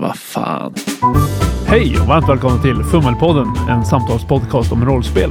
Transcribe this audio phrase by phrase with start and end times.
[0.00, 0.74] Vad fan.
[1.66, 5.30] Hej och varmt välkommen till Fummelpodden, en samtalspodcast om rollspel.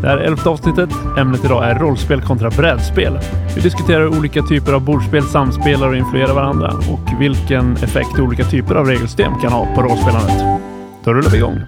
[0.00, 0.90] Det här är elfte avsnittet.
[1.18, 3.18] Ämnet idag är rollspel kontra brädspel.
[3.54, 8.74] Vi diskuterar olika typer av bordspel samspelar och influerar varandra och vilken effekt olika typer
[8.74, 10.60] av regelsystem kan ha på rollspelandet.
[11.04, 11.60] Då rullar vi igång.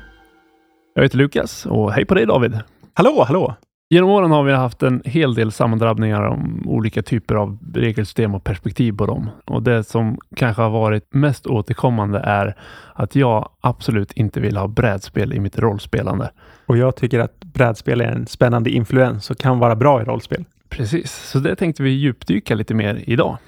[0.95, 2.59] Jag heter Lukas och hej på dig David.
[2.95, 3.55] Hallå, hallå!
[3.93, 8.45] Genom åren har vi haft en hel del sammandrabbningar om olika typer av regelsystem och
[8.45, 9.31] perspektiv på dem.
[9.45, 12.57] Och det som kanske har varit mest återkommande är
[12.95, 16.31] att jag absolut inte vill ha brädspel i mitt rollspelande.
[16.67, 20.45] Och jag tycker att brädspel är en spännande influens och kan vara bra i rollspel.
[20.69, 23.39] Precis, så det tänkte vi djupdyka lite mer idag.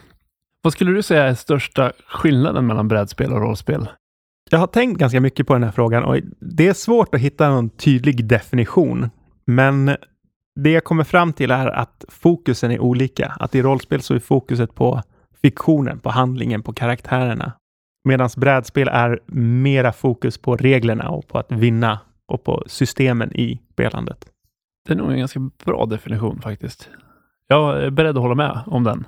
[0.63, 3.89] Vad skulle du säga är största skillnaden mellan brädspel och rollspel?
[4.51, 7.49] Jag har tänkt ganska mycket på den här frågan och det är svårt att hitta
[7.49, 9.11] någon tydlig definition.
[9.45, 9.97] Men
[10.55, 13.37] det jag kommer fram till är att fokusen är olika.
[13.41, 15.03] Att i rollspel så är fokuset på
[15.43, 17.53] fiktionen, på handlingen, på karaktärerna.
[18.05, 19.21] Medan brädspel är
[19.63, 24.27] mera fokus på reglerna och på att vinna och på systemen i spelandet.
[24.87, 26.89] Det är nog en ganska bra definition faktiskt.
[27.49, 29.07] Jag är beredd att hålla med om den.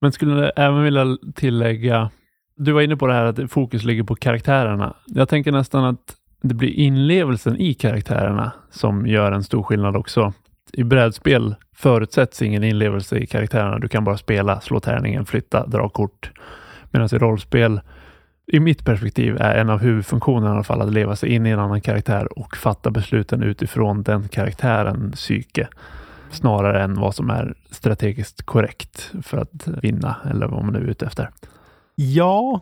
[0.00, 2.10] Men skulle även vilja tillägga,
[2.56, 4.94] du var inne på det här att fokus ligger på karaktärerna.
[5.06, 10.32] Jag tänker nästan att det blir inlevelsen i karaktärerna som gör en stor skillnad också
[10.72, 13.78] i brädspel förutsätts ingen inlevelse i karaktärerna.
[13.78, 16.30] Du kan bara spela, slå tärningen, flytta, dra kort.
[16.90, 17.80] Medan i rollspel,
[18.46, 21.50] i mitt perspektiv, är en av huvudfunktionerna i alla fall att leva sig in i
[21.50, 25.68] en annan karaktär och fatta besluten utifrån den karaktärens psyke.
[26.30, 31.06] Snarare än vad som är strategiskt korrekt för att vinna eller vad man är ute
[31.06, 31.30] efter.
[31.94, 32.60] Ja,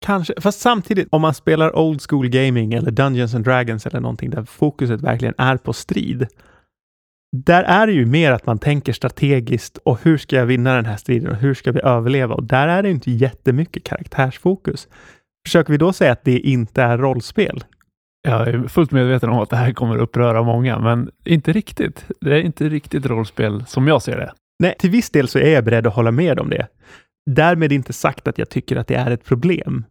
[0.00, 0.34] kanske.
[0.40, 4.44] Fast samtidigt, om man spelar old school gaming eller Dungeons and Dragons eller någonting där
[4.44, 6.26] fokuset verkligen är på strid,
[7.44, 10.86] där är det ju mer att man tänker strategiskt och hur ska jag vinna den
[10.86, 12.34] här striden och hur ska vi överleva?
[12.34, 14.88] Och där är det inte jättemycket karaktärsfokus.
[15.46, 17.64] Försöker vi då säga att det inte är rollspel?
[18.22, 22.04] Jag är fullt medveten om att det här kommer uppröra många, men inte riktigt.
[22.20, 24.32] Det är inte riktigt rollspel som jag ser det.
[24.58, 26.66] Nej, till viss del så är jag beredd att hålla med om det.
[27.30, 29.84] Därmed inte sagt att jag tycker att det är ett problem.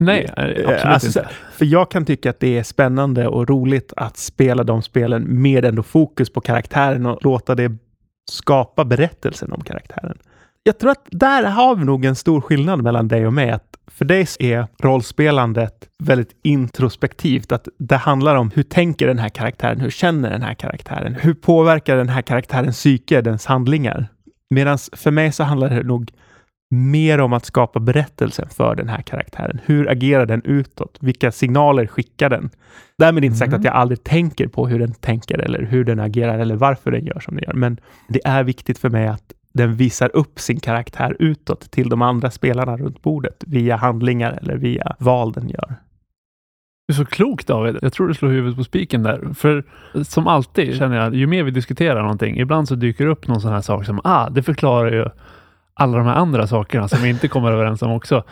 [0.00, 1.30] Nej, eh, absolut alltså, inte.
[1.52, 5.64] För jag kan tycka att det är spännande och roligt att spela de spelen med
[5.64, 7.72] ändå fokus på karaktären och låta det
[8.30, 10.18] skapa berättelsen om karaktären.
[10.62, 13.50] Jag tror att där har vi nog en stor skillnad mellan dig och mig.
[13.50, 17.52] Att för dig är rollspelandet väldigt introspektivt.
[17.52, 19.80] Att det handlar om hur tänker den här karaktären?
[19.80, 21.14] Hur känner den här karaktären?
[21.14, 24.08] Hur påverkar den här karaktärens psyke, dens handlingar?
[24.50, 26.12] Medan för mig så handlar det nog
[26.72, 29.60] mer om att skapa berättelsen för den här karaktären.
[29.64, 30.98] Hur agerar den utåt?
[31.00, 32.50] Vilka signaler skickar den?
[32.98, 33.64] Därmed inte sagt att Mm.
[33.64, 37.20] jag aldrig tänker på hur den tänker eller hur den agerar eller varför den gör
[37.20, 37.54] som den gör.
[37.54, 42.02] Men det är viktigt för mig att den visar upp sin karaktär utåt till de
[42.02, 45.74] andra spelarna runt bordet via handlingar eller via val den gör.
[46.88, 47.78] Du är så klok David.
[47.82, 49.34] Jag tror du slår huvudet på spiken där.
[49.34, 49.64] För
[50.04, 53.40] som alltid känner jag, ju mer vi diskuterar någonting, ibland så dyker det upp någon
[53.40, 55.04] sån här sak som, ah, det förklarar ju
[55.80, 58.24] alla de här andra sakerna som vi inte kommer överens om också.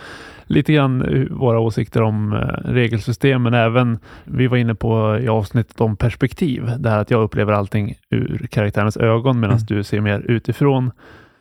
[0.47, 2.38] Lite grann eh, våra åsikter om eh,
[2.70, 7.22] regelsystem, men även, vi var inne på i avsnittet om perspektiv, det här att jag
[7.22, 9.66] upplever allting ur karaktärens ögon medan Mm.
[9.66, 10.91] du ser mer utifrån.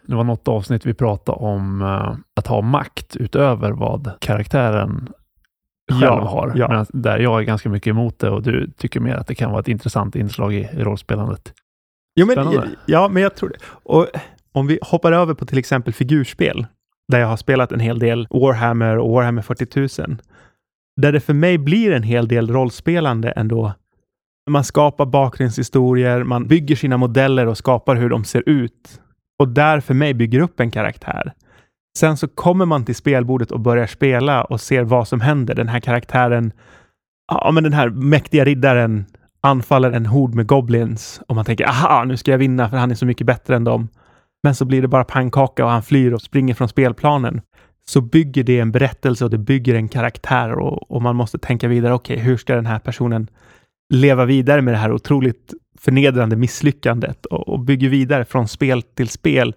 [0.07, 5.09] Det var något avsnitt vi pratade om eh, att ha makt utöver vad karaktären
[5.91, 6.51] själv Ja, har.
[6.55, 6.67] ja.
[6.69, 9.51] Medan där jag är ganska mycket emot det och du tycker mer att det kan
[9.51, 11.53] vara ett intressant inslag i, i rollspelandet.
[12.15, 12.67] Jo, men, Spännande.
[12.85, 13.55] ja, men jag tror det.
[13.83, 14.07] Och
[14.51, 16.67] om vi hoppar över på till exempel figurspel,
[17.11, 20.17] där jag har spelat en hel del Warhammer och Warhammer 40 000,
[21.01, 23.73] där det för mig blir en hel del rollspelande ändå.
[24.49, 29.01] Man skapar bakgrundshistorier, man bygger sina modeller och skapar hur de ser ut.
[29.39, 31.33] Och där för mig bygger upp en karaktär.
[31.97, 35.55] Sen så kommer man till spelbordet och börjar spela och ser vad som händer.
[35.55, 36.51] Den här karaktären,
[37.31, 39.05] ja men den här mäktiga riddaren
[39.41, 42.91] anfaller en hord med goblins och man tänker aha, nu ska jag vinna för han
[42.91, 43.87] är så mycket bättre än dem.
[44.43, 47.41] Men så blir det bara pannkaka och han flyr och springer från spelplanen.
[47.89, 51.67] Så bygger det en berättelse och det bygger en karaktär och, och man måste tänka
[51.67, 51.93] vidare.
[51.93, 53.27] Okej, hur ska den här personen
[53.93, 59.09] leva vidare med det här otroligt förnedrande misslyckandet och, och bygger vidare från spel till
[59.09, 59.55] spel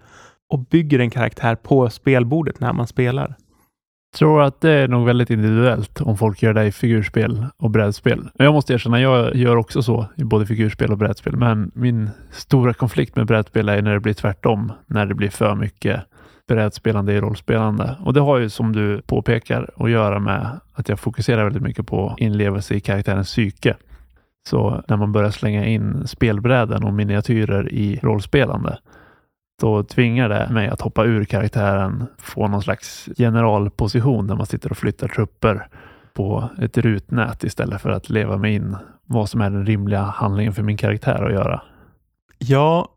[0.53, 3.35] och bygger en karaktär på spelbordet när man spelar
[4.11, 8.29] tror att det är nog väldigt individuellt om folk gör det i figurspel och brädspel.
[8.33, 11.35] Men Jag måste erkänna, jag gör också så i både figurspel och brädspel.
[11.35, 14.71] Men min stora konflikt med brädspel är när det blir tvärtom.
[14.85, 16.01] När det blir för mycket
[16.47, 17.95] brädspelande i rollspelande.
[17.99, 21.87] Och det har ju som du påpekar att göra med att jag fokuserar väldigt mycket
[21.87, 23.75] på inlevelse i karaktärens psyke.
[24.49, 28.77] Så när man börjar slänga in spelbräden och miniatyrer i rollspelande
[29.61, 34.71] då tvingar det mig att hoppa ur karaktären, få någon slags generalposition där man sitter
[34.71, 35.67] och flyttar trupper
[36.13, 40.53] på ett rutnät istället för att leva mig in vad som är den rimliga handlingen
[40.53, 41.61] för min karaktär att göra.
[42.37, 42.87] Ja,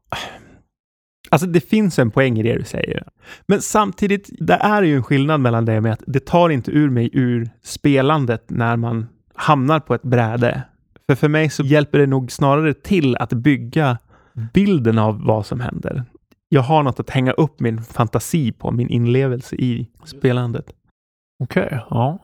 [1.31, 3.05] alltså det finns en poäng i det du säger.
[3.47, 6.91] Men samtidigt, det är ju en skillnad mellan det med att det tar inte ur
[6.91, 10.63] mig ur spelandet när man hamnar på ett bräde.
[11.07, 13.99] För för mig så hjälper det nog snarare till att bygga
[14.53, 16.05] bilden av vad som händer.
[16.55, 20.65] Jag har något att hänga upp min fantasi på, min inlevelse i spelandet.
[21.43, 22.19] Okej, okay, ja.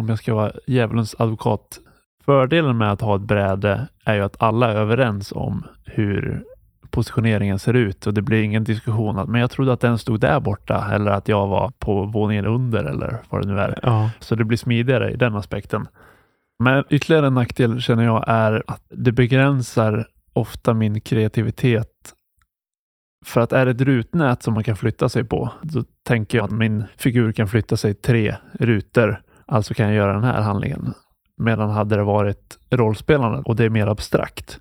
[0.00, 1.78] Om jag ska vara djävulens advokat.
[2.24, 6.44] Fördelen med att ha ett bräde är ju att alla är överens om hur
[6.90, 10.20] positioneringen ser ut och det blir ingen diskussion att men jag trodde att den stod
[10.20, 13.78] där borta eller att jag var på våningen under eller vad det nu är.
[13.82, 14.10] Ja.
[14.20, 15.88] Så det blir smidigare i den aspekten.
[16.58, 22.14] Men ytterligare en nackdel känner jag är att det begränsar ofta min kreativitet.
[23.26, 26.44] För att är det ett rutnät som man kan flytta sig på, då tänker jag
[26.44, 29.22] att min figur kan flytta sig tre rutor.
[29.46, 30.94] Alltså kan jag göra den här handlingen.
[31.36, 34.60] Medan hade det varit rollspelande och det är mer abstrakt,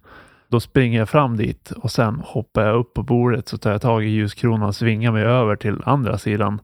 [0.50, 3.81] då springer jag fram dit och sen hoppar jag upp på bordet så tar jag
[3.81, 6.62] tag i ljuskronan och svingar mig över till andra sidan.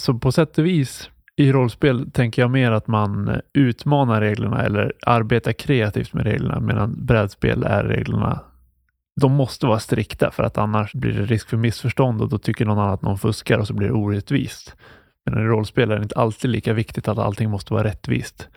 [0.00, 4.92] Så på sätt och vis i rollspel tänker jag mer att man utmanar reglerna eller
[5.06, 8.40] arbetar kreativt med reglerna medan brädspel är reglerna
[9.20, 12.64] de måste vara strikta för att annars blir det risk för missförstånd och då tycker
[12.64, 14.76] någon annan att någon fuskar och så blir det orättvist.
[15.26, 18.48] Men i rollspel är det inte alltid lika viktigt att allting måste vara rättvist.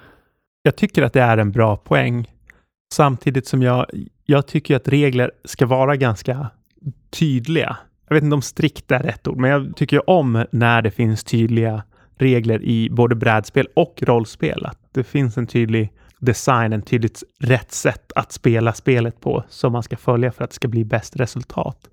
[0.62, 2.32] Jag tycker att det är en bra poäng.
[2.94, 3.86] Samtidigt som jag,
[4.26, 6.50] jag tycker att regler ska vara ganska
[7.10, 7.78] tydliga.
[8.08, 11.24] Jag vet inte om strikt är rätt ord, men jag tycker om när det finns
[11.24, 11.84] tydliga
[12.18, 14.66] regler i både brädspel och rollspel.
[14.66, 19.84] Att det finns en tydlig designen tydligt rätt sätt att spela spelet på som man
[19.84, 21.90] ska följa för att det ska bli bäst resultat.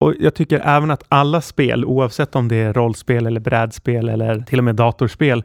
[0.00, 4.40] Och jag tycker även att alla spel, oavsett om det är rollspel eller brädspel eller
[4.40, 5.44] till och med datorspel,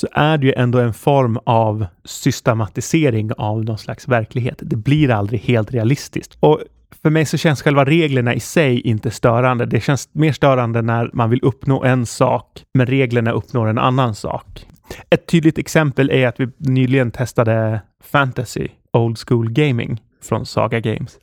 [0.00, 4.58] så är det ju ändå en form av systematisering av någon slags verklighet.
[4.60, 6.36] Det blir aldrig helt realistiskt.
[6.40, 6.60] Och
[7.02, 9.66] för mig så känns själva reglerna i sig inte störande.
[9.66, 14.14] Det känns mer störande när man vill uppnå en sak, men reglerna uppnår en annan
[14.14, 14.66] sak.
[15.10, 21.18] Ett tydligt exempel är att vi nyligen testade Fantasy Old School Gaming från Saga Games.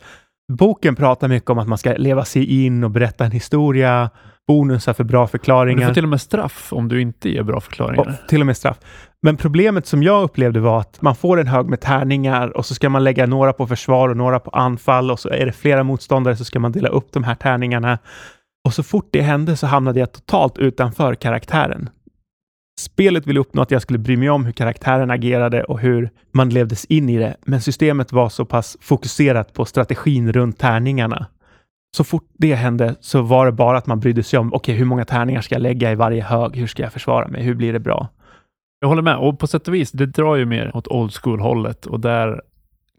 [0.53, 4.09] Boken pratar mycket om att man ska leva sig in och berätta en historia,
[4.47, 5.79] bonusar för bra förklaringar.
[5.79, 8.19] du får till och med straff om du inte ger bra förklaringar.
[8.23, 8.77] Och till och med straff.
[9.21, 12.75] Men problemet som jag upplevde var att man får en hög med tärningar och så
[12.75, 15.83] ska man lägga några på försvar och några på anfall och så är det flera
[15.83, 17.99] motståndare så ska man dela upp de här tärningarna.
[18.65, 21.89] Och så fort det hände så hamnade jag totalt utanför karaktären.
[22.79, 26.49] Spelet ville uppnå att jag skulle bry mig om hur karaktären agerade och hur man
[26.49, 31.25] levdes in i det, men systemet var så pass fokuserat på strategin runt tärningarna.
[31.97, 34.75] Så fort det hände så var det bara att man brydde sig om, okej, okay,
[34.75, 36.55] hur många tärningar ska jag lägga i varje hög?
[36.55, 37.43] Hur ska jag försvara mig?
[37.43, 38.07] Hur blir det bra?
[38.79, 41.39] Jag håller med och på sätt och vis, det drar ju mer åt old school
[41.39, 42.41] hållet och där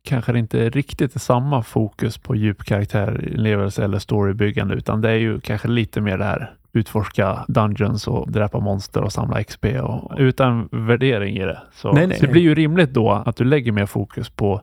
[0.04, 5.14] kanske det inte riktigt är samma fokus på djup karaktärlevelse eller storybyggande, utan det är
[5.16, 10.12] ju kanske lite mer det här utforska dungeons och dräpa monster och samla XP och
[10.18, 11.62] utan värdering i det.
[11.72, 14.62] Så, nej, nej, så det blir ju rimligt då att du lägger mer fokus på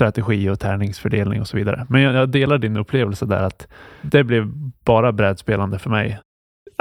[0.00, 1.86] strategi och tärningsfördelning och så vidare.
[1.88, 3.68] Men jag, jag delar din upplevelse där att
[4.02, 4.52] det blev
[4.84, 6.18] bara brädspelande för mig.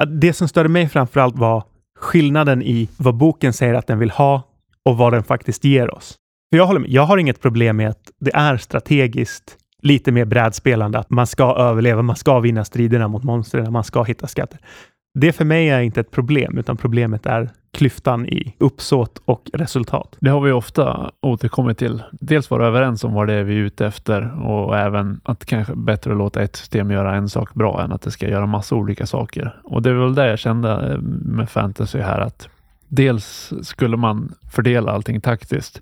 [0.07, 1.63] Det som störde mig framför allt var
[2.00, 4.42] skillnaden i vad boken säger att den vill ha
[4.86, 6.15] och vad den faktiskt ger oss.
[6.51, 10.25] För jag, håller med, jag har inget problem med att det är strategiskt lite mer
[10.25, 14.59] brädspelande, att man ska överleva, man ska vinna striderna mot monstren, man ska hitta skatter.
[15.13, 20.17] Det för mig är inte ett problem, utan problemet är klyftan i uppsåt och resultat.
[20.19, 22.03] Det har vi ofta återkommit till.
[22.12, 25.75] Dels vara överens om vad det är vi är ute efter och även att kanske
[25.75, 29.05] bättre låta ett system göra en sak bra än att det ska göra massa olika
[29.05, 29.59] saker.
[29.63, 32.50] Och det är väl det jag kände eh, med fantasy här att
[32.88, 35.81] dels skulle man fördela allting taktiskt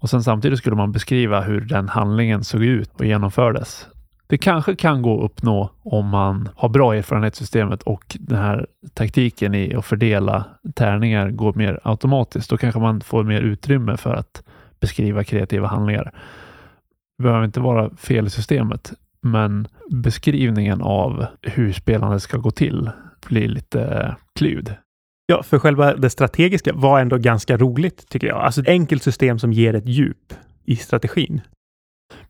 [0.00, 3.86] och sen samtidigt skulle man beskriva hur den handlingen såg ut och genomfördes.
[4.26, 9.54] Det kanske kan gå att uppnå om man har bra erfarenhetssystemet och den här taktiken
[9.54, 12.50] i att fördela tärningar går mer automatiskt.
[12.50, 14.42] Då kanske man får mer utrymme för att
[14.80, 16.12] beskriva kreativa handlingar.
[17.18, 18.92] Det behöver inte vara fel i systemet,
[19.22, 22.90] men beskrivningen av hur spelandet ska gå till
[23.28, 24.74] blir lite klud.
[25.30, 28.40] Ja, för själva det strategiska var ändå ganska roligt tycker jag.
[28.40, 30.34] Alltså ett enkelt system som ger ett djup
[30.64, 31.40] i strategin.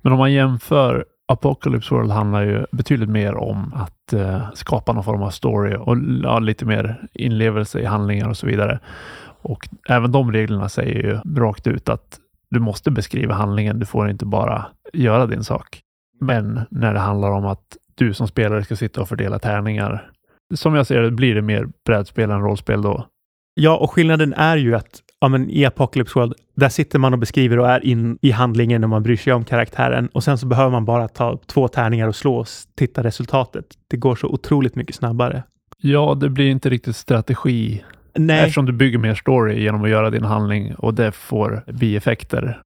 [0.02, 5.04] Men om man jämför Apocalypse World handlar ju betydligt mer om att eh, skapa någon
[5.04, 8.78] form av story och ja, lite mer inlevelse i handlingar och så vidare.
[9.42, 12.19] Och även de reglerna säger ju rakt ut att
[12.50, 13.78] du måste beskriva handlingen.
[13.78, 15.80] Du får inte bara göra din sak.
[16.21, 20.11] Men när det handlar om att du som spelare ska sitta och fördela tärningar
[20.54, 23.07] som jag ser det blir det mer brädspel än rollspel då.
[23.54, 27.19] Ja, och skillnaden är ju att ja, men i Apocalypse World, där sitter man och
[27.19, 30.47] beskriver och är in i handlingen och man bryr sig om karaktären och sen så
[30.47, 33.66] behöver man bara ta två tärningar och slå och titta resultatet.
[33.90, 35.42] Det går så otroligt mycket snabbare.
[35.78, 37.83] Ja, det blir inte riktigt strategi
[38.14, 42.62] Nej, eftersom du bygger mer story genom att göra din handling och det får bieffekter.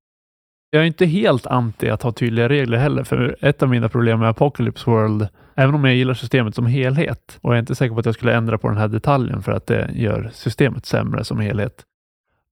[0.70, 4.20] Jag är inte helt anti att ha tydliga regler heller, för ett av mina problem
[4.20, 7.94] med Apocalypse World, även om jag gillar systemet som helhet, och jag är inte säker
[7.94, 11.24] på att jag skulle ändra på den här detaljen för att det gör systemet sämre
[11.24, 11.84] som helhet.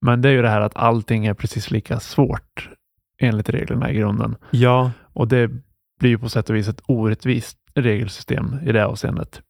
[0.01, 2.69] Men det är ju det här att allting är precis lika svårt
[3.19, 4.35] enligt reglerna i grunden.
[4.51, 5.51] ja, Och det
[5.99, 9.41] blir ju på sätt och vis ett orättvist regelsystem i det avseendet.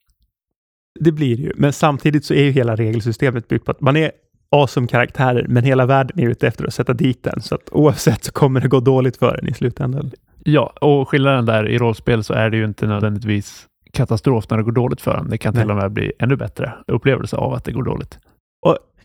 [0.99, 1.51] det blir det ju.
[1.55, 4.11] Men samtidigt så är ju hela regelsystemet byggt på att man är
[4.51, 7.41] awesome karaktärer, men hela världen är ute efter att sätta dit den.
[7.41, 10.11] Så att oavsett så kommer det gå dåligt för en i slutändan.
[10.45, 14.63] Ja, och skillnaden där i rollspel så är det ju inte nödvändigtvis katastrof när det
[14.63, 15.29] går dåligt för en.
[15.29, 15.75] Det kan till Nej.
[15.75, 18.19] och med bli ännu bättre upplevelse av att det går dåligt.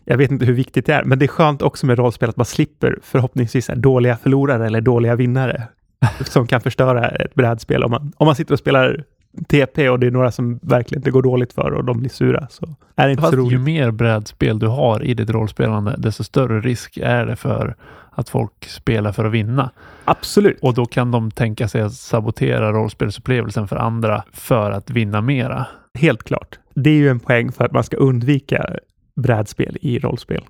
[0.09, 2.37] Jag vet inte hur viktigt det är, men det är skönt också med rollspel att
[2.37, 5.67] man slipper förhoppningsvis dåliga förlorare eller dåliga vinnare
[6.25, 7.83] som kan förstöra ett brädspel.
[7.83, 9.03] Om man, om man sitter och spelar
[9.47, 12.47] TP och det är några som verkligen det går dåligt för och de blir sura
[12.49, 13.61] så är det inte Fast så ju roligt.
[13.61, 17.75] mer brädspel du har i ditt rollspelande, desto större risk är det för
[18.11, 19.69] att folk spelar för att vinna.
[20.05, 20.59] Absolut.
[20.61, 25.65] Och då kan de tänka sig att sabotera rollspelsupplevelsen för andra för att vinna mera.
[25.99, 26.59] Helt klart.
[26.75, 28.75] Det är ju en poäng för att man ska undvika
[29.15, 30.41] brädspel i rollspel.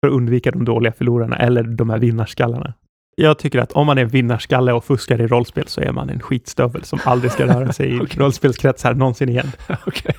[0.00, 2.74] För att undvika de dåliga förlorarna eller de här vinnarskallarna.
[3.16, 6.20] Jag tycker att om man är vinnarskalle och fuskar i rollspel så är man en
[6.20, 8.20] skitstövel som aldrig ska röra sig i Okej.
[8.20, 9.52] rollspelskretsar någonsin igen.
[9.86, 10.14] Okej.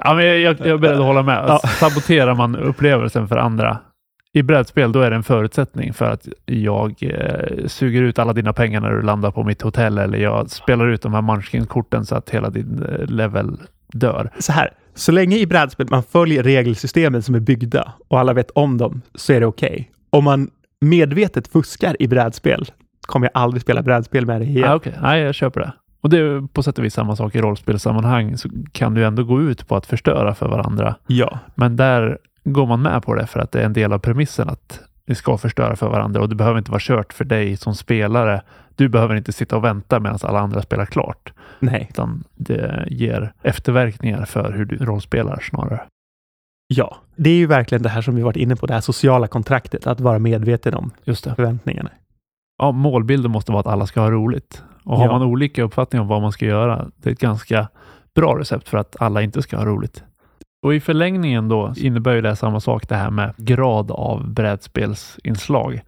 [0.00, 1.44] Ja, men jag, jag, jag är beredd att hålla med.
[1.48, 1.58] Ja.
[1.58, 3.78] Saboterar man upplevelsen för andra
[4.34, 8.52] i brädspel, då är det en förutsättning för att jag eh, suger ut alla dina
[8.52, 12.14] pengar när du landar på mitt hotell eller jag spelar ut de här Munchkin-korten så
[12.14, 13.56] att hela din eh, level
[13.92, 14.30] dör.
[14.38, 18.50] Så här, så länge i brädspel man följer regelsystemen som är byggda och alla vet
[18.50, 19.90] om dem så är det okej.
[20.10, 22.64] Om man medvetet fuskar i brädspel
[23.06, 24.68] kommer jag aldrig spela brädspel med dig igen.
[24.68, 25.72] Ah, Okej, nej jag köper det.
[26.00, 29.24] Och det är på sätt och vis samma sak i rollspelssammanhang så kan du ändå
[29.24, 30.94] gå ut på att förstöra för varandra.
[31.06, 33.98] Ja, Men där går man med på det för att det är en del av
[33.98, 37.56] premissen att ni ska förstöra för varandra och det behöver inte vara kört för dig
[37.56, 38.42] som spelare.
[38.76, 43.32] Du behöver inte sitta och vänta medan alla andra spelar klart, nej, utan det ger
[43.42, 45.80] efterverkningar för hur du rollspelar snarare.
[46.66, 46.96] ja.
[47.16, 49.86] Det är ju verkligen det här som vi varit inne på, det här sociala kontraktet,
[49.86, 51.34] att vara medveten om Just det.
[51.34, 51.90] förväntningarna.
[52.58, 54.62] Ja, målbilden måste vara att alla ska ha roligt.
[54.84, 55.12] Och har Ja.
[55.12, 57.68] man olika uppfattningar om vad man ska göra, det är ett ganska
[58.14, 60.04] bra recept för att alla inte ska ha roligt.
[60.62, 65.82] Och i förlängningen då innebär ju det samma sak det här med grad av brädspelsinslag.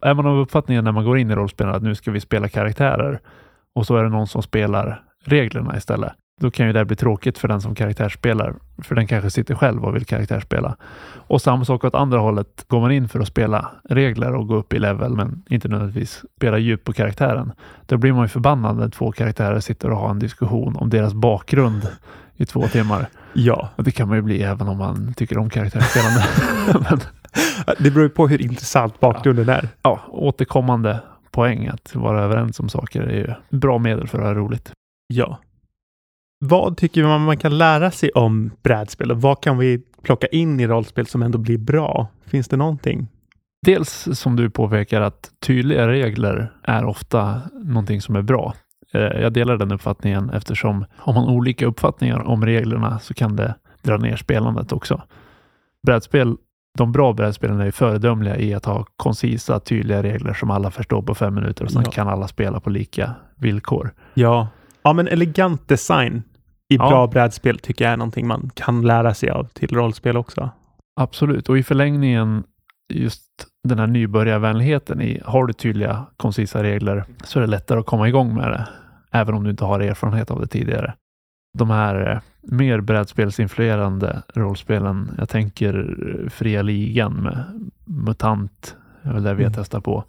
[0.00, 2.48] Är man av uppfattningen när man går in i rollspel att nu ska vi spela
[2.48, 3.20] karaktärer
[3.74, 6.12] och så är det någon som spelar reglerna istället.
[6.40, 9.84] Då kan ju det bli tråkigt för den som karaktärsspelar, för den kanske sitter själv
[9.84, 10.76] och vill karaktärsspela.
[11.14, 12.64] Och samma sak åt andra hållet.
[12.68, 16.24] Går man in för att spela regler och gå upp i level, men inte nödvändigtvis
[16.36, 17.52] spela djup på karaktären,
[17.86, 21.14] då blir man ju förbannad när två karaktärer sitter och har en diskussion om deras
[21.14, 21.88] bakgrund
[22.36, 23.08] i två timmar.
[23.34, 26.24] Ja, Och det kan man ju bli även om man tycker om karaktärsspelande.
[26.90, 27.00] men
[27.78, 29.68] det beror ju på hur intressant bakgrunden är.
[29.82, 31.00] ja, återkommande
[31.30, 34.72] poäng att vara överens om saker är ju bra medel för att ha roligt.
[35.06, 35.38] Ja.
[36.38, 40.60] Vad tycker man man kan lära sig om brädspel och vad kan vi plocka in
[40.60, 42.06] i rollspel som ändå blir bra?
[42.26, 43.06] Finns det någonting?
[43.66, 48.54] Dels som du påpekar att tydliga regler är ofta någonting som är bra.
[48.94, 53.54] Eh, Jag delar den uppfattningen eftersom har man olika uppfattningar om reglerna så kan det
[53.82, 55.02] dra ner spelandet också.
[55.86, 56.36] Brädspel,
[56.78, 61.14] de bra brädspelen är föredömliga i att ha koncisa, tydliga regler som alla förstår på
[61.14, 61.90] fem minuter och sen Ja.
[61.90, 63.90] kan alla spela på lika villkor.
[64.14, 64.48] Ja.
[64.82, 66.22] Ja, men elegant design
[66.68, 66.88] i Ja.
[66.88, 70.50] bra brädspel tycker jag är någonting man kan lära sig av till rollspel också.
[71.00, 72.44] Absolut, och i förlängningen
[72.92, 73.22] just
[73.68, 78.08] den här nybörjarvänligheten i, har du tydliga, koncisa regler så är det lättare att komma
[78.08, 78.68] igång med det,
[79.14, 80.94] även om du inte har erfarenhet av det tidigare.
[81.58, 87.44] De här eh, mer brädspelsinfluerande rollspelen, jag tänker eh, Fria Ligan med
[87.84, 89.52] MUTANT, det är väl det vi har Mm.
[89.62, 90.04] testat på,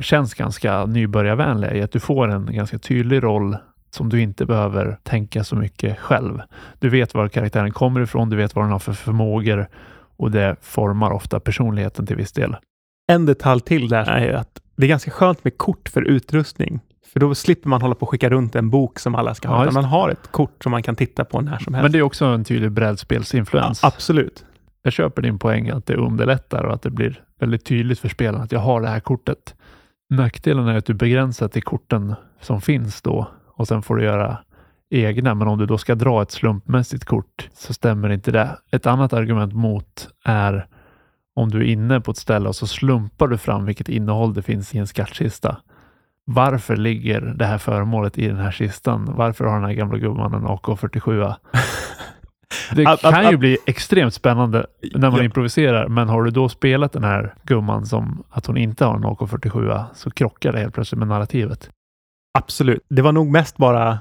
[0.00, 3.56] känns ganska nybörjarvänliga i att du får en ganska tydlig roll
[3.90, 6.40] som du inte behöver tänka så mycket själv.
[6.78, 9.66] Du vet var karaktären kommer ifrån, du vet vad den har för förmågor
[10.16, 12.56] och det formar ofta personligheten till viss del.
[13.12, 16.80] En detalj till där är att det är ganska skönt med kort för utrustning.
[17.14, 19.64] För då slipper man hålla på och skicka runt en bok som alla ska ha.
[19.64, 21.82] Ja, man har ett kort som man kan titta på när som helst.
[21.82, 23.84] Men det är också en tydlig ja, brädspelsinfluens.
[23.84, 24.44] absolut.
[24.82, 28.44] jag köper din poäng att det underlättar och att det blir väldigt tydligt för spelaren
[28.44, 29.54] att jag har det här kortet.
[30.10, 34.38] Nackdelen är att du begränsar till korten som finns då och sen får du göra
[34.90, 35.34] egna.
[35.34, 38.58] Men om du då ska dra ett slumpmässigt kort så stämmer inte det.
[38.70, 40.66] Ett annat argument mot är
[41.36, 44.42] om du är inne på ett ställe och så slumpar du fram vilket innehåll det
[44.42, 45.56] finns i en skattkista.
[46.26, 49.14] Varför ligger det här föremålet i den här kistan?
[49.16, 51.34] Varför har den här gamla gumman en AK47?
[52.74, 55.24] Det Att- kan att- ju att- bli extremt spännande när man Ja.
[55.24, 59.04] improviserar, men har du då spelat den här gumman som att hon inte har en
[59.04, 61.70] AK47 så krockar det helt plötsligt med narrativet.
[62.38, 62.82] Absolut.
[62.90, 63.98] Det var nog mest bara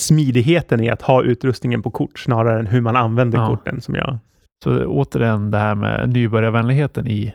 [0.00, 3.46] smidigheten i att ha utrustningen på kort snarare än hur man använder Ja.
[3.46, 4.18] korten som jag...
[4.64, 7.34] Så återigen det här med nybörjarvänligheten i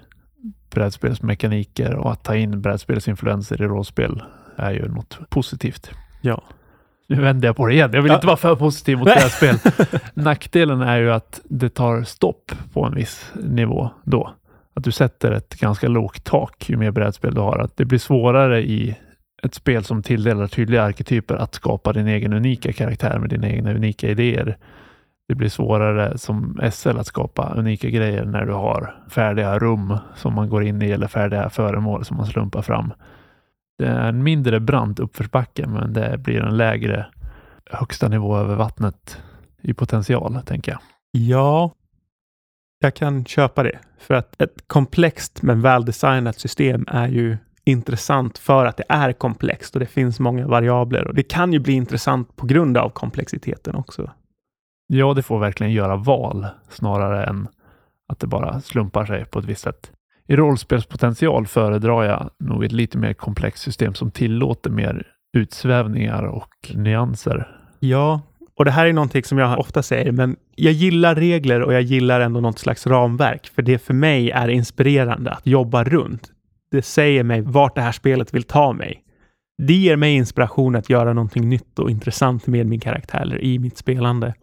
[0.69, 4.23] brädspelsmekaniker och att ta in brädspelsinfluenser i rollspel
[4.55, 5.91] är ju något positivt.
[6.21, 6.43] Ja.
[7.07, 7.91] Nu vänder jag på det igen.
[7.93, 8.15] Jag vill Ja.
[8.15, 9.55] inte vara för positiv mot brädspel.
[10.13, 14.33] Nackdelen är ju att det tar stopp på en viss nivå då.
[14.73, 17.59] Att du sätter ett ganska lågt tak ju mer brädspel du har.
[17.59, 18.95] Att det blir svårare i
[19.43, 23.73] ett spel som tilldelar tydliga arketyper att skapa din egen unika karaktär med dina egna
[23.73, 24.57] unika idéer.
[25.27, 30.33] Det blir svårare som SL att skapa unika grejer när du har färdiga rum som
[30.33, 32.93] man går in i eller färdiga föremål som man slumpar fram.
[33.77, 37.05] Det är en mindre brant uppförsbacke, men det blir en lägre
[37.71, 39.21] högsta nivå över vattnet
[39.61, 40.81] i potential, tänker jag.
[41.11, 41.71] Ja,
[42.79, 43.79] jag kan köpa det.
[43.99, 49.75] För att ett komplext men väldesignat system är ju intressant för att det är komplext
[49.75, 51.07] och det finns många variabler.
[51.07, 54.11] Och det kan ju bli intressant på grund av komplexiteten också.
[54.87, 57.47] Ja, det får verkligen göra val snarare än
[58.07, 59.91] att det bara slumpar sig på ett visst sätt.
[60.27, 66.71] I rollspelspotential föredrar jag nog ett lite mer komplext system som tillåter mer utsvävningar och
[66.73, 67.47] nyanser.
[67.79, 68.21] Ja,
[68.55, 71.81] och det här är någonting som jag ofta säger, men jag gillar regler och jag
[71.81, 76.31] gillar ändå något slags ramverk, för det för mig är inspirerande att jobba runt.
[76.71, 79.01] Det säger mig vart det här spelet vill ta mig.
[79.57, 83.59] Det ger mig inspiration att göra någonting nytt och intressant med min karaktär eller i
[83.59, 84.33] mitt spelande.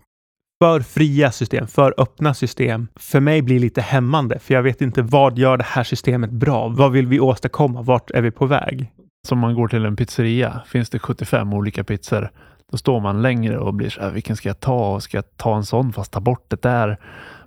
[0.62, 5.02] För fria system, för öppna system, för mig blir lite hämmande, för jag vet inte
[5.02, 6.68] vad gör det här systemet bra?
[6.68, 7.82] Vad vill vi åstadkomma?
[7.82, 8.92] Vart är vi på väg?
[9.28, 12.30] Som man går till en pizzeria, finns det 75 olika pizzor,
[12.70, 15.00] då står man längre och blir så här, äh, vilken ska jag ta?
[15.00, 16.98] Ska jag ta en sån fast ta bort det där?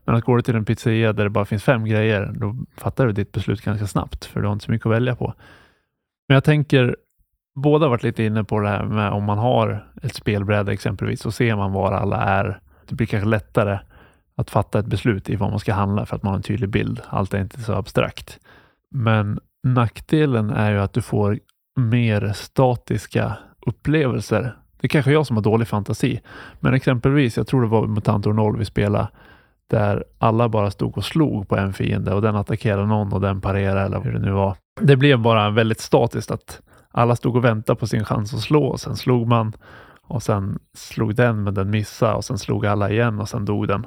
[0.05, 3.05] Men att går du till en pizzeria där det bara finns fem grejer, då fattar
[3.05, 5.33] du ditt beslut ganska snabbt, för du har inte så mycket att välja på.
[6.27, 6.95] Men jag tänker,
[7.55, 11.21] båda har varit lite inne på det här med om man har ett spelbräde exempelvis,
[11.21, 12.59] så ser man var alla är.
[12.87, 13.79] Det blir kanske lättare
[14.35, 16.69] att fatta ett beslut i vad man ska handla för att man har en tydlig
[16.69, 17.01] bild.
[17.09, 18.39] Allt är inte så abstrakt.
[18.91, 21.39] Men nackdelen är ju att du får
[21.75, 24.55] mer statiska upplevelser.
[24.79, 26.21] Det är kanske jag som har dålig fantasi,
[26.59, 29.07] men exempelvis, jag tror det var Mutantor 0 vi spelade,
[29.69, 33.41] där alla bara stod och slog på en fiende och den attackerade någon och den
[33.41, 34.55] parerade eller hur det nu var.
[34.81, 38.65] Det blev bara väldigt statiskt att alla stod och väntade på sin chans att slå
[38.65, 39.53] och sen slog man
[40.07, 43.67] och sen slog den men den missade och sen slog alla igen och sen dog
[43.67, 43.85] den.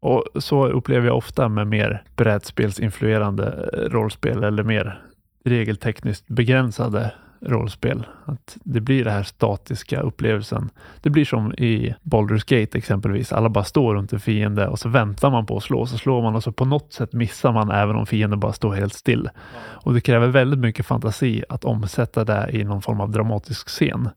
[0.00, 5.02] Och så upplever jag ofta med mer brädspelsinfluerande eh, rollspel eller mer
[5.44, 7.12] regeltekniskt begränsade
[7.46, 8.06] rollspel.
[8.24, 10.70] Att det blir den här statiska upplevelsen.
[11.00, 13.32] Det blir som i Baldur's Gate exempelvis.
[13.32, 15.86] Alla bara står runt en fiende och så väntar man på att slå.
[15.86, 18.74] Så slår man och så på något sätt missar man även om fienden bara står
[18.74, 19.30] helt still.
[19.56, 24.08] Och det kräver väldigt mycket fantasi att omsätta det i någon form av dramatisk scen.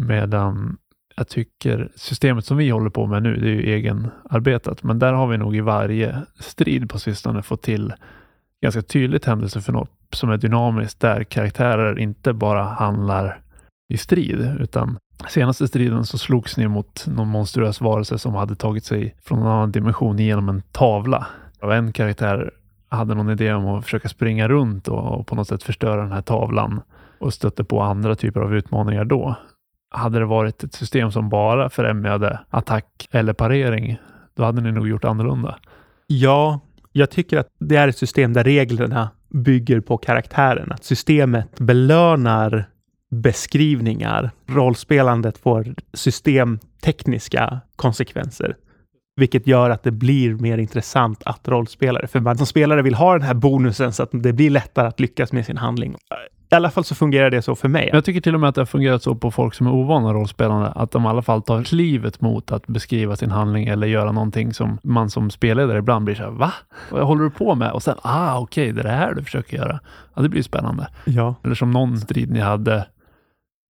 [0.00, 0.76] Medan
[1.16, 5.12] jag tycker systemet som vi håller på med nu, det är ju egenarbetat, men där
[5.12, 7.92] har vi nog i varje strid på sistone fått till
[8.62, 13.40] ganska tydligt händelseförlopp som är dynamiskt, där karaktärer inte bara handlar
[13.88, 18.84] i strid, utan senaste striden så slogs ni mot någon monstruös varelse som hade tagit
[18.84, 21.26] sig från en annan dimension genom en tavla.
[21.60, 22.50] Och en karaktär
[22.88, 26.12] hade någon idé om att försöka springa runt och, och på något sätt förstöra den
[26.12, 26.80] här tavlan
[27.18, 29.36] och stötte på andra typer av utmaningar då.
[29.90, 33.98] Hade det varit ett system som bara främjade attack eller parering,
[34.36, 35.58] då hade ni nog gjort annorlunda.
[36.06, 36.60] Ja,
[36.92, 40.72] jag tycker att det är ett system där reglerna bygger på karaktären.
[40.72, 42.68] Att systemet belönar
[43.10, 44.30] beskrivningar.
[44.46, 48.56] Rollspelandet får systemtekniska konsekvenser.
[49.16, 52.06] Vilket gör att det blir mer intressant att rollspelare.
[52.06, 55.00] För man som spelare vill ha den här bonusen så att det blir lättare att
[55.00, 55.96] lyckas med sin handling.
[56.50, 57.90] I alla fall så fungerar det så för mig.
[57.92, 60.12] Jag tycker till och med att det har fungerat så på folk som är ovana
[60.12, 64.12] rollspelande, att de i alla fall tar klivet mot att beskriva sin handling eller göra
[64.12, 66.52] någonting som man som spelledare ibland blir så här, va?
[66.90, 67.72] Vad håller du på med?
[67.72, 69.80] Och sen, ah okej, det är det här du försöker göra.
[70.14, 70.88] Ja, det blir spännande.
[71.04, 71.34] Ja.
[71.44, 72.86] Eller som någon strid ni hade,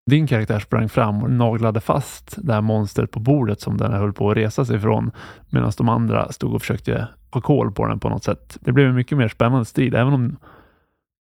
[0.09, 4.13] din karaktär sprang fram och naglade fast det här monstret på bordet som den höll
[4.13, 5.11] på att resa sig ifrån,
[5.49, 8.57] medan de andra stod och försökte ha koll på den på något sätt.
[8.61, 10.37] Det blev en mycket mer spännande strid, även om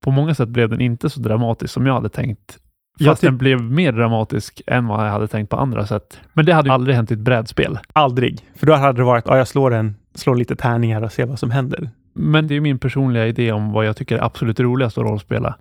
[0.03, 2.57] på många sätt blev den inte så dramatisk som jag hade tänkt.
[3.05, 6.19] Fast den blev mer dramatisk än vad jag hade tänkt på andra sätt.
[6.33, 7.79] Men det hade aldrig hänt i ett brädspel.
[7.93, 8.45] Aldrig.
[8.55, 11.39] För då hade det varit, ja, jag slår en, slår lite tärningar och ser vad
[11.39, 11.89] som händer.
[12.13, 15.57] Men det är min personliga idé om vad jag tycker är absolut roligast att rollspela.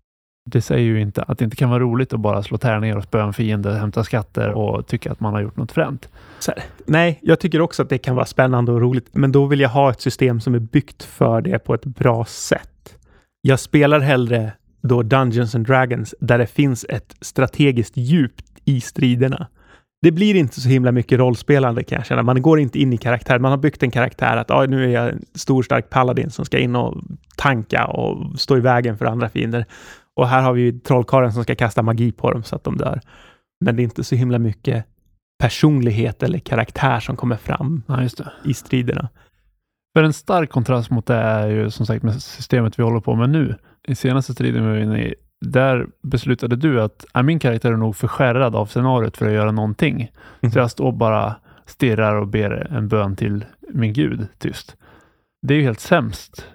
[0.51, 3.05] Det säger ju inte att det inte kan vara roligt att bara slå tärningar och
[3.05, 6.09] spöa en fiende, hämta skatter och tycka att man har gjort något fränt.
[6.47, 9.61] Här, nej, jag tycker också att det kan vara spännande och roligt, men då vill
[9.61, 12.71] jag ha ett system som är byggt för det på ett bra sätt.
[13.47, 18.33] Jag spelar hellre då Dungeons and Dragons där det finns ett strategiskt djup
[18.65, 19.47] i striderna.
[20.03, 22.23] Det blir inte så himla mycket rollspelande kan jag känna.
[22.23, 23.39] Man går inte in i karaktär.
[23.39, 26.45] Man har byggt en karaktär att ah, nu är jag en stor stark paladin som
[26.45, 27.03] ska in och
[27.37, 29.65] tanka och stå i vägen för andra fiender.
[30.17, 33.01] Och här har vi trollkarlen som ska kasta magi på dem så att de dör.
[33.61, 34.85] Men det är inte så himla mycket
[35.39, 38.09] personlighet eller karaktär som kommer fram ja,
[38.45, 39.09] i striderna.
[39.97, 43.15] För en stark kontrast mot det är ju som sagt med systemet vi håller på
[43.15, 43.55] med nu.
[43.89, 47.77] I senaste striden vi var inne i, där beslutade du att äh, min karaktär är
[47.77, 50.13] nog för skärrad av scenariot för att göra någonting.
[50.41, 50.53] Mm.
[50.53, 51.35] Så jag står bara
[51.67, 54.77] stirrar och ber en bön till min gud tyst.
[55.43, 56.47] Det är ju helt sämst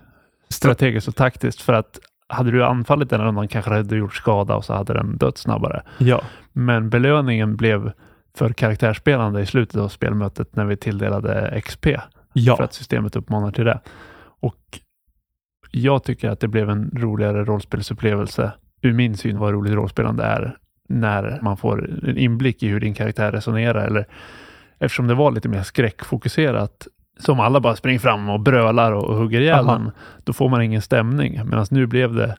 [0.49, 4.55] strategiskt och taktiskt för att hade du anfallit den rundan kanske hade du gjort skada
[4.55, 5.83] och så hade den dött snabbare.
[5.97, 6.21] Ja.
[6.53, 7.91] Men belöningen blev
[8.37, 11.87] för karaktärsspelande i slutet av spelmötet när vi tilldelade XP.
[12.33, 12.57] Ja.
[12.57, 13.79] För att systemet uppmanar till det.
[14.39, 14.79] Och
[15.71, 20.57] jag tycker att det blev en roligare rollspelsupplevelse ur min syn vad roligt rollspelande är
[20.89, 23.85] när man får en inblick i hur din karaktär resonerar.
[23.85, 24.07] Eller,
[24.79, 26.87] eftersom det var lite mer skräckfokuserat
[27.19, 29.91] som alla bara springer fram och brölar och, hugger ihjäl en,
[30.23, 31.41] då får man ingen stämning.
[31.45, 32.37] Medan nu blev det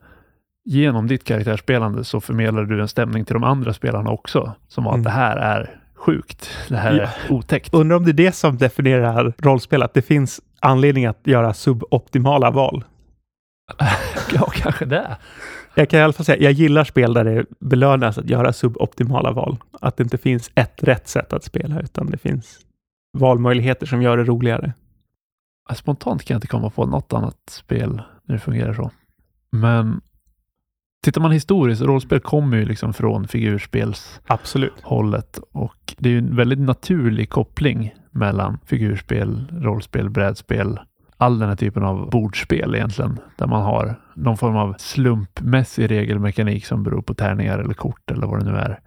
[0.64, 4.52] genom ditt karaktärsspelande så förmedlar du en stämning till de andra spelarna också.
[4.68, 5.00] Som var mm.
[5.00, 6.50] att det här är sjukt.
[6.68, 7.02] Det här ja.
[7.02, 7.74] är otäckt.
[7.74, 12.50] Undrar om det är det som definierar rollspel, att det finns anledning att göra suboptimala
[12.50, 12.84] val.
[14.32, 15.16] ja, kanske det.
[15.74, 19.32] Jag kan i alla fall säga, jag gillar spel där det belönas att göra suboptimala
[19.32, 19.56] val.
[19.80, 22.58] Att det inte finns ett rätt sätt att spela, utan det finns
[23.18, 24.72] valmöjligheter som gör det roligare.
[25.74, 28.90] Spontant kan jag inte komma på något annat spel när det fungerar så.
[29.52, 30.00] Men
[31.02, 36.58] tittar man historiskt, rollspel kommer ju liksom från figurspelshållet och det är ju en väldigt
[36.58, 40.80] naturlig koppling mellan figurspel, rollspel, brädspel,
[41.16, 46.66] all den här typen av bordspel egentligen, där man har någon form av slumpmässig regelmekanik
[46.66, 48.80] som beror på tärningar eller kort eller vad det nu är.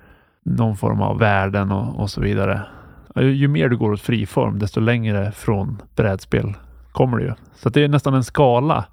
[0.45, 2.61] Någon form av värden och, och så vidare.
[3.15, 6.53] Ju mer du går åt friform, desto längre från brädspel
[6.91, 7.33] kommer du ju.
[7.55, 8.85] Så det är nästan en skala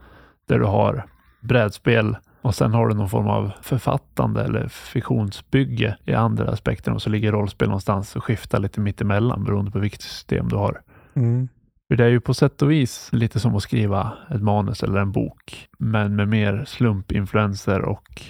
[0.49, 1.05] där du har
[1.41, 7.03] brädspel och sen har du någon form av författande eller fiktionsbygge i andra aspekter och
[7.03, 10.81] så ligger rollspel någonstans och skiftar lite mittemellan beroende på vilket system du har.
[11.15, 11.49] Mm.
[11.89, 15.01] För det är ju på sätt och vis lite som att skriva ett manus eller
[15.01, 18.23] en bok, men med mer slumpinfluenser och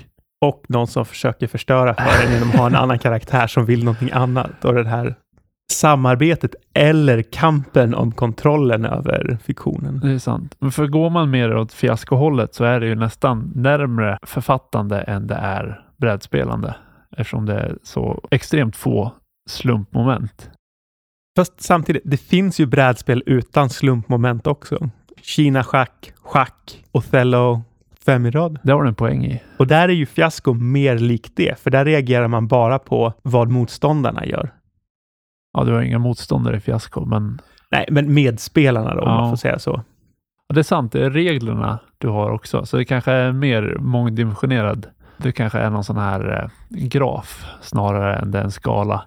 [0.43, 3.85] och någon som försöker förstöra för en genom att ha en annan karaktär som vill
[3.85, 4.65] någonting annat.
[4.65, 5.15] Och det här
[5.73, 10.01] samarbetet eller kampen om kontrollen över fiktionen.
[10.01, 10.57] Det är sant.
[10.59, 15.27] Men för går man mer åt fiaskohållet så är det ju nästan närmre författande än
[15.27, 16.75] det är brädspelande
[17.17, 19.13] eftersom det är så extremt få
[19.51, 20.51] slumpmoment.
[21.37, 24.91] Fast samtidigt, det finns ju brädspel utan slumpmoment också.
[25.23, 27.63] Kina schack, schack, Othello,
[28.07, 28.59] fem i rad.
[28.63, 29.43] Det har du en poäng i.
[29.57, 33.51] Och där är ju fiasko mer likt det, för där reagerar man bara på vad
[33.51, 34.53] motståndarna gör.
[35.53, 37.41] Ja, du har inga motståndare i fiasko, men...
[37.71, 39.83] Nej, men medspelarna då, om man får säga så.
[40.49, 40.93] Ja, det är sant.
[40.93, 44.87] Det är reglerna du har också, så det kanske är mer mångdimensionerad.
[45.17, 46.49] Det kanske är någon sån här eh,
[46.87, 49.05] graf snarare än den skala.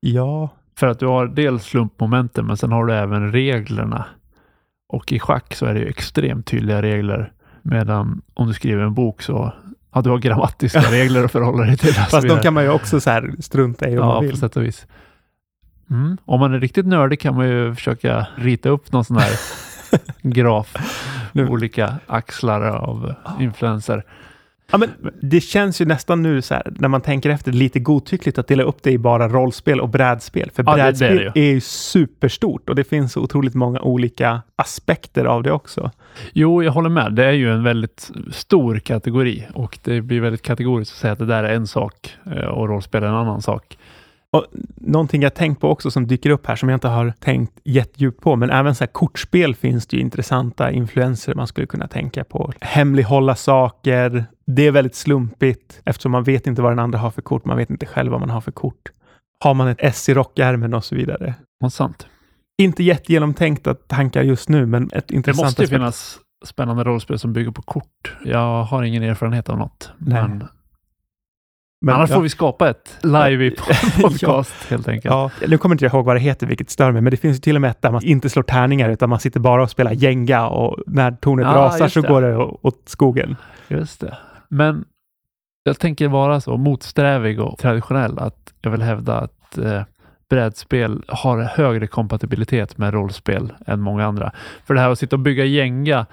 [0.00, 0.48] Ja.
[0.78, 4.04] För att du har dels slumpmomenten, men sen har du även reglerna.
[4.88, 7.32] Och i schack så är det ju extremt tydliga regler.
[7.62, 9.52] Medan om du skriver en bok så
[9.94, 11.94] Ja, du har grammatiska regler att förhålla dig till.
[11.94, 14.30] Fast de kan man ju också så här strunta i om ja, man vill.
[14.30, 14.86] på sätt och vis.
[15.92, 16.16] Mm.
[16.24, 19.30] Om man är riktigt nördig kan man ju försöka rita upp någon sån här
[20.22, 20.74] graf.
[21.34, 24.04] olika axlar av influenser.
[24.72, 28.38] Ja, men det känns ju nästan nu så här, när man tänker efter, lite godtyckligt
[28.38, 30.50] att dela upp det i bara rollspel och brädspel.
[30.50, 34.42] För ja, brädspel det, det är, är, ju superstort och det finns otroligt många olika
[34.56, 35.90] aspekter av det också.
[36.32, 37.12] Jo, jag håller med.
[37.12, 41.18] Det är ju en väldigt stor kategori och det blir väldigt kategoriskt att säga att
[41.18, 43.78] det där är en sak eh, och rollspel är en annan sak.
[44.36, 47.52] Och någonting jag tänkt på också som dyker upp här som jag inte har tänkt
[47.64, 51.88] jättedjupt på, men även så här kortspel finns det ju intressanta influenser man skulle kunna
[51.88, 52.52] tänka på.
[52.60, 54.24] Hemlighålla saker.
[54.46, 57.44] Det är väldigt slumpigt eftersom man vet inte vad den andra har för kort.
[57.44, 58.92] Man vet inte själv vad man har för kort.
[59.38, 61.34] Har man ett S i rockärmen och så vidare.
[61.60, 62.06] Vad sant.
[62.58, 67.32] Inte jättegenomtänkta tankar just nu, men ett intressant Det måste ju finnas spännande rollspel som
[67.32, 68.16] bygger på kort.
[68.24, 69.92] Jag har ingen erfarenhet av något.
[69.98, 70.22] Nej.
[70.22, 70.48] Men
[71.84, 73.50] Men, Annars ja, får vi skapa ett live i
[74.02, 75.14] podcast helt enkelt.
[75.14, 77.36] Ja, nu kommer inte jag ihåg vad det heter, vilket stör mig, men det finns
[77.36, 79.70] ju till och med ett där man inte slår tärningar, utan man sitter bara och
[79.70, 83.36] spelar Jenga och när tornet Ja, rasar just så går det åt skogen.
[83.68, 84.16] Just det.
[84.48, 84.84] Men
[85.64, 89.82] jag tänker vara så motsträvig och traditionell att jag vill hävda att eh,
[90.30, 94.32] brädspel har högre kompatibilitet med rollspel än många andra.
[94.64, 96.06] För det här att sitta och bygga gänga,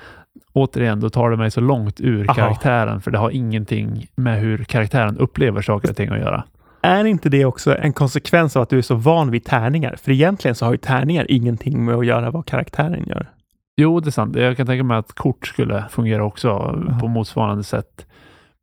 [0.59, 2.33] återigen, då tar det mig så långt ur Aha.
[2.33, 6.43] karaktären, för det har ingenting med hur karaktären upplever saker och ting att göra.
[6.81, 9.95] Är inte det också en konsekvens av att du är så van vid tärningar?
[10.01, 13.29] För egentligen så har ju tärningar ingenting med att göra vad karaktären gör.
[13.77, 14.35] Jo, det är sant.
[14.35, 16.47] Jag kan tänka mig att kort skulle fungera också
[16.87, 16.99] Ja.
[16.99, 18.05] på motsvarande sätt.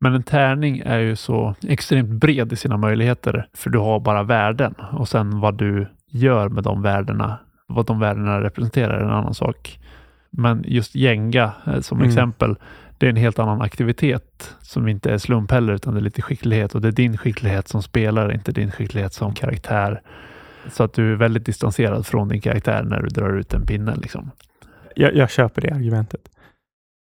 [0.01, 4.23] Men en tärning är ju så extremt bred i sina möjligheter, för du har bara
[4.23, 9.11] värden och sen vad du gör med de värdena, vad de värdena representerar är en
[9.11, 9.79] annan sak.
[10.37, 12.09] Men just gänga eh, som Mm.
[12.09, 12.57] exempel,
[12.99, 16.23] det är en helt annan aktivitet som inte är slump heller, utan det är lite
[16.23, 20.03] skicklighet och det är din skicklighet som spelare, inte din skicklighet som karaktär.
[20.73, 23.97] Så att du är väldigt distanserad från din karaktär när du drar ut en pinne.
[23.97, 24.31] Liksom.
[24.97, 26.21] Jag, jag köper det argumentet.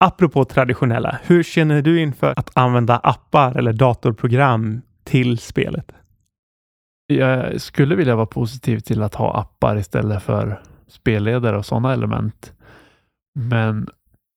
[0.05, 5.91] Apropå traditionella, hur känner du inför att använda appar eller datorprogram till spelet?
[7.07, 12.52] Jag skulle vilja vara positiv till att ha appar istället för spelledare och sådana element.
[13.35, 13.87] Men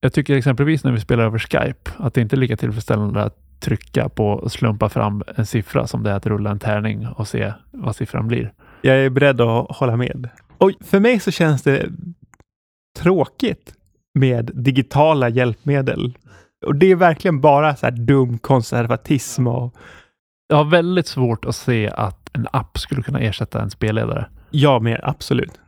[0.00, 3.60] jag tycker exempelvis när vi spelar över Skype att det inte är lika tillfredsställande att
[3.60, 7.28] trycka på och slumpa fram en siffra som det är att rulla en tärning och
[7.28, 8.52] se vad siffran blir.
[8.82, 10.28] Jag är beredd att hålla med.
[10.58, 11.88] Och för mig så känns det
[12.98, 13.74] tråkigt
[14.14, 16.18] med digitala hjälpmedel.
[16.66, 19.74] Och det är verkligen bara så här dum konservatism och
[20.48, 24.26] Jag har väldigt svårt att se att en app skulle kunna ersätta en spelledare.
[24.50, 25.60] ja, mer absolut.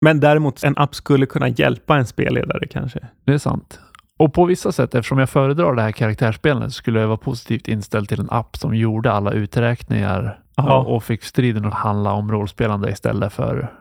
[0.00, 3.00] Men däremot en app skulle kunna hjälpa en spelledare kanske.
[3.24, 3.80] Det är sant.
[4.18, 8.08] Och på vissa sätt, eftersom jag föredrar det här karaktärsspelet, skulle jag vara positivt inställd
[8.08, 10.78] till en app som gjorde alla uträkningar Ja.
[10.78, 13.72] och, fick striden att handla om rollspelande istället för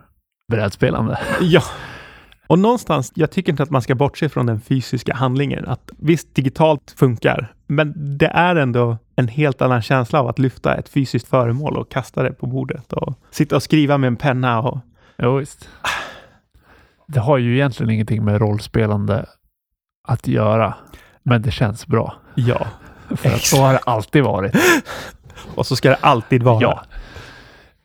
[0.51, 1.19] brädspelande.
[1.41, 1.61] Ja.
[2.47, 5.67] Och någonstans, jag tycker inte att man ska bortse från den fysiska handlingen.
[5.67, 10.75] Att visst, digitalt funkar, men det är ändå en helt annan känsla av att lyfta
[10.75, 14.61] ett fysiskt föremål och kasta det på bordet och sitta och skriva med en penna
[14.61, 14.79] och
[15.17, 15.69] Jo, visst.
[17.07, 19.25] Det har ju egentligen ingenting med rollspelande
[20.07, 20.73] att göra,
[21.23, 22.15] men det känns bra.
[22.35, 22.67] ja.
[23.15, 24.55] För att så har det alltid varit.
[25.55, 26.61] Och så ska det alltid vara.
[26.61, 26.83] Ja.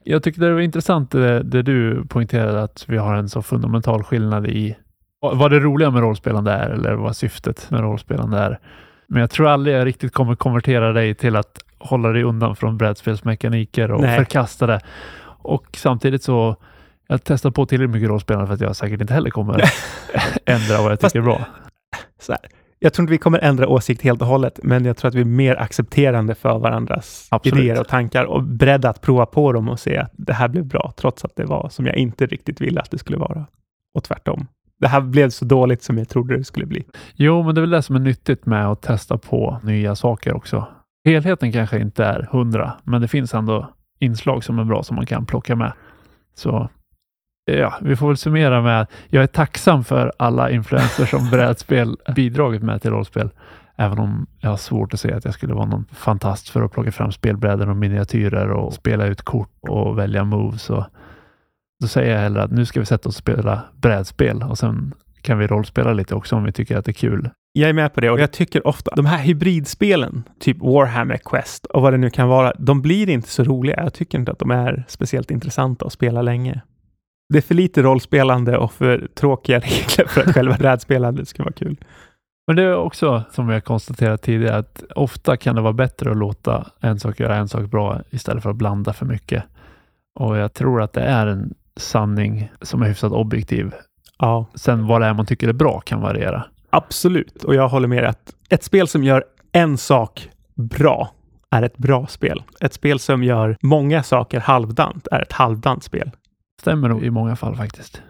[0.05, 4.03] Jag tyckte det var intressant det, det du poängterade att vi har en så fundamental
[4.03, 4.77] skillnad i
[5.21, 8.59] vad det roliga med rollspelande är eller vad syftet med rollspelande är.
[9.09, 12.79] Men jag tror aldrig jag riktigt kommer konvertera dig till att hålla dig undan från
[12.79, 14.19] brädspelsmekaniker och Nej.
[14.19, 14.81] förkasta det.
[15.25, 16.57] Och samtidigt så
[17.13, 19.55] jag testar på tillräckligt mycket rollspelande för att jag säkert inte heller kommer
[20.47, 21.45] ändra vad jag Fast- tycker är bra.
[22.21, 22.41] Så här.
[22.79, 25.21] Jag tror inte vi kommer ändra åsikt helt och hållet, men jag tror att vi
[25.21, 27.59] är mer accepterande för varandras Absolut.
[27.65, 30.67] idéer och tankar och beredda att prova på dem och se att det här blev
[30.67, 33.47] bra, trots att det var som jag inte riktigt ville att det skulle vara.
[33.95, 34.47] Och tvärtom.
[34.81, 36.85] Det här blev så dåligt som jag trodde det skulle bli.
[37.15, 40.35] Jo, men det är väl det som är nyttigt med att testa på nya saker
[40.35, 40.67] också.
[41.05, 43.71] Helheten kanske inte är hundra, men det finns ändå
[44.01, 45.73] inslag som är bra som man kan plocka med.
[46.35, 46.69] Så
[47.45, 51.97] ja, vi får väl summera med att jag är tacksam för alla influenser som brädspel
[52.17, 53.31] bidragit med till rollspel.
[53.77, 56.73] Även om jag har svårt att se att jag skulle vara någon fantast för att
[56.73, 60.71] plocka fram spelbrädor och miniatyrer och spela ut kort och välja moves.
[60.71, 60.85] Och
[61.81, 64.95] då säger jag hellre att nu ska vi sätta oss och spela brädspel och sen
[65.23, 67.31] kan vi rollspela lite också om vi tycker att det är kul.
[67.53, 71.67] Jag är med på det och jag tycker ofta de här hybridspelen, typ Warhammer Quest
[71.67, 73.83] och vad det nu kan vara, de blir inte så roliga.
[73.83, 76.61] Jag tycker inte att de är speciellt intressanta att spela länge.
[77.33, 81.53] Det är för lite rollspelande och för tråkiga regler för att själva brädspelandet ska vara
[81.53, 81.77] kul.
[82.47, 86.11] Men det är också, som vi har konstaterat tidigare, att ofta kan det vara bättre
[86.11, 89.45] att låta en sak göra en sak bra istället för att blanda för mycket.
[90.21, 93.75] Och jag tror att det är en sanning som är hyfsat objektiv.
[94.19, 96.45] Ja, Sen vad det är man tycker är bra kan variera.
[96.71, 97.45] absolut.
[97.45, 101.11] Och jag håller med dig att ett spel som gör en sak bra
[101.51, 102.43] är ett bra spel.
[102.61, 106.11] Ett spel som gör många saker halvdant är ett halvdant spel.
[106.63, 108.03] Stämmer nog i många fall faktiskt.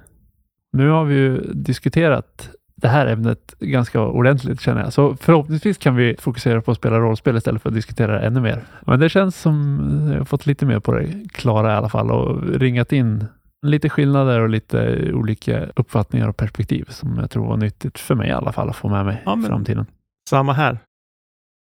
[0.73, 4.93] Nu har vi ju diskuterat det här ämnet ganska ordentligt känner jag.
[4.93, 8.41] Så förhoppningsvis kan vi fokusera på att spela rollspel istället för att diskutera det ännu
[8.41, 8.65] mer.
[8.87, 12.11] Men det känns som jag har fått lite mer på det klara i alla fall
[12.11, 13.25] och ringat in
[13.67, 18.29] lite skillnader och lite olika uppfattningar och perspektiv som jag tror var nyttigt för mig
[18.29, 19.87] i alla fall att få med mig Ja, i framtiden.
[20.31, 20.79] Samma här.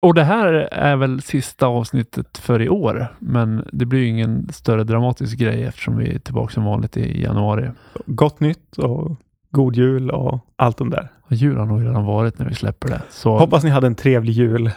[0.02, 4.48] Och det här är väl sista avsnittet för i år, men det blir ju ingen
[4.52, 7.70] större dramatisk grej eftersom vi är tillbaka som vanligt i januari.
[8.06, 9.16] Gott nytt och
[9.50, 11.08] god jul och allt de där.
[11.22, 13.02] Och jul har nog redan varit när vi släpper det.
[13.10, 14.70] Så Hoppas ni hade en trevlig jul.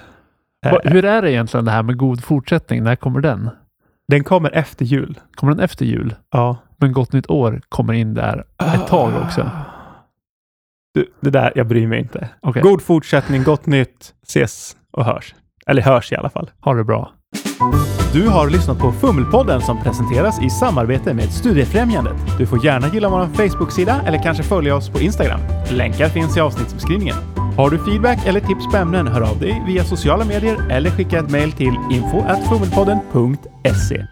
[0.84, 2.84] Hur är det egentligen det här med god fortsättning?
[2.84, 3.50] När kommer den?
[4.08, 5.20] Den kommer efter jul.
[5.36, 6.16] Kommer den efter jul?
[6.32, 6.58] Ja.
[6.78, 8.44] Men Gott Nytt År kommer in där
[8.76, 9.50] ett tag också.
[10.94, 12.30] Du, det där, jag bryr mig inte.
[12.42, 15.36] Okej, God fortsättning, gott nytt, ses och hörs.
[15.68, 16.52] Eller hörs i alla fall.
[16.60, 17.12] ha det bra.
[18.14, 22.16] Du har lyssnat på Fummelpodden som presenteras i samarbete med Studiefrämjandet.
[22.38, 25.40] Du får gärna gilla vår Facebook-sida eller kanske följa oss på Instagram.
[25.70, 27.16] Länkar finns i avsnittsbeskrivningen.
[27.58, 31.20] Har du feedback eller tips på ämnen, hör av dig via sociala medier eller skicka
[31.20, 34.06] ett mejl till info.fummelpodden.se.